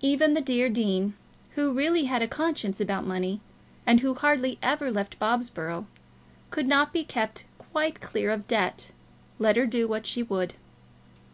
[0.00, 1.12] Even the dear dean,
[1.50, 3.42] who really had a conscience about money,
[3.84, 5.84] and who hardly ever left Bobsborough,
[6.48, 8.92] could not be kept quite clear of debt,
[9.38, 10.54] let her do what she would.